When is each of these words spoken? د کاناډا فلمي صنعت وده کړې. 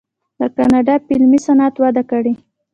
د 0.39 0.41
کاناډا 0.55 0.95
فلمي 1.05 1.39
صنعت 1.45 1.75
وده 1.81 2.03
کړې. 2.11 2.33